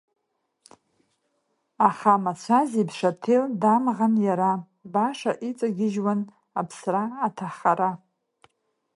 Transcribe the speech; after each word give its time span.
Аха, 1.87 2.11
амацәаз 2.15 2.71
еиԥш, 2.79 2.99
аҭел 3.09 3.43
дамӷан 3.61 4.13
иара, 4.27 4.51
баша 4.93 5.33
иҵагьежьуан 5.49 6.21
аԥсра, 6.59 7.03
аҭахара. 7.27 7.91